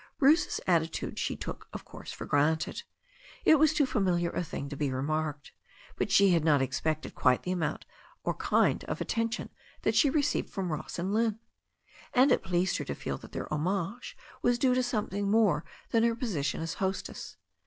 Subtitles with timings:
[0.17, 2.81] Bruce's attitude she took, of course, for granted.
[3.45, 5.51] It was too fa miliar a thing to be remarked.
[5.95, 7.85] But she had not expected quite the amount
[8.23, 9.51] or kind of attention
[9.83, 11.37] that she received from Ross and Lynne.
[12.15, 16.01] And it pleased her to feel that their homage was due to something more than
[16.01, 17.37] her position as hostess.